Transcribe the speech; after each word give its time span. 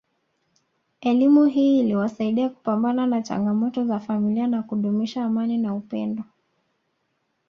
Elimu 1.01 1.45
hii 1.45 1.79
iliwasaidia 1.79 2.49
kupambana 2.49 3.07
na 3.07 3.21
changamoto 3.21 3.85
za 3.85 3.99
familia 3.99 4.47
na 4.47 4.63
kudumisha 4.63 5.23
amani 5.25 5.57
na 5.57 5.75
upendo 5.75 6.23